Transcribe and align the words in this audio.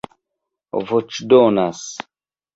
voĉdonas 0.91 1.85